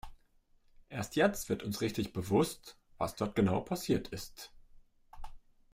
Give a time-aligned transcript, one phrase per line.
[0.89, 4.51] Erst jetzt wird uns richtig bewusst, was dort genau passiert ist.